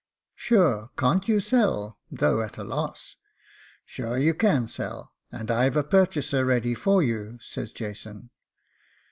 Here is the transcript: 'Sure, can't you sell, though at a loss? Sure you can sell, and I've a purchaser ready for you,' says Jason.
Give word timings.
'Sure, 0.33 0.89
can't 0.97 1.27
you 1.27 1.39
sell, 1.39 1.99
though 2.11 2.41
at 2.41 2.57
a 2.57 2.63
loss? 2.63 3.17
Sure 3.85 4.17
you 4.17 4.33
can 4.33 4.67
sell, 4.67 5.13
and 5.31 5.51
I've 5.51 5.77
a 5.77 5.83
purchaser 5.83 6.43
ready 6.43 6.73
for 6.73 7.03
you,' 7.03 7.37
says 7.39 7.71
Jason. 7.71 8.31